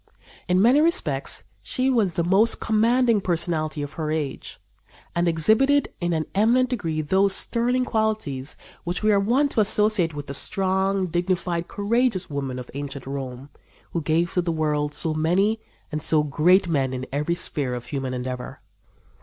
[0.47, 4.59] In many respects she was the most commanding personality of her age,
[5.15, 10.15] and exhibited in an eminent degree those sterling qualities which we are wont to associate
[10.15, 13.51] with the strong, dignified, courageous women of ancient Rome,
[13.91, 15.61] who gave to the world so many
[15.91, 18.59] and so great men in every sphere of human endeavor.